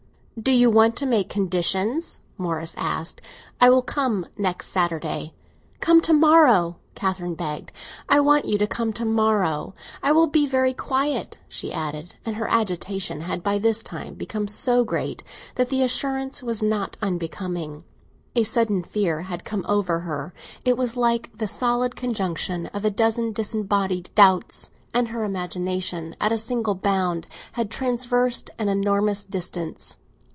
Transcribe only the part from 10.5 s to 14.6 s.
quiet," she added; and her agitation had by this time become